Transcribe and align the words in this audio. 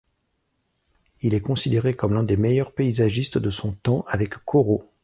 Il 1.21 1.35
est 1.35 1.41
considéré 1.41 1.95
comme 1.95 2.15
l'un 2.15 2.23
des 2.23 2.35
meilleurs 2.35 2.71
paysagistes 2.71 3.37
de 3.37 3.51
son 3.51 3.73
temps 3.73 4.03
avec 4.07 4.33
Corot. 4.45 4.89